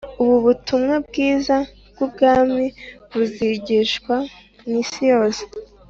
[0.21, 1.57] ubu butumwa bwiza
[1.91, 2.63] bw’ubwami
[3.13, 4.15] buzigishwa
[4.65, 5.43] mu isi yose